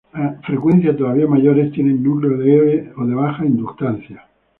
A 0.15 0.41
frecuencias 0.47 0.97
todavía 0.97 1.27
mayores, 1.27 1.71
tienen 1.73 2.01
núcleo 2.01 2.35
de 2.35 2.51
aire 2.51 2.93
o 2.97 3.05
de 3.05 3.13
baja 3.13 3.45
inductancia. 3.45 4.25